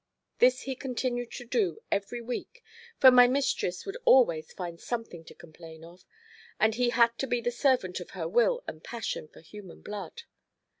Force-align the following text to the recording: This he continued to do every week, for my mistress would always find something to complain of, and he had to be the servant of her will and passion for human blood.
This 0.39 0.61
he 0.61 0.73
continued 0.75 1.29
to 1.33 1.45
do 1.45 1.79
every 1.91 2.21
week, 2.21 2.63
for 2.97 3.11
my 3.11 3.27
mistress 3.27 3.85
would 3.85 3.97
always 4.03 4.51
find 4.51 4.81
something 4.81 5.23
to 5.25 5.35
complain 5.35 5.83
of, 5.83 6.05
and 6.59 6.73
he 6.73 6.89
had 6.89 7.15
to 7.19 7.27
be 7.27 7.39
the 7.39 7.51
servant 7.51 7.99
of 7.99 8.09
her 8.17 8.27
will 8.27 8.63
and 8.65 8.83
passion 8.83 9.27
for 9.27 9.41
human 9.41 9.83
blood. 9.83 10.23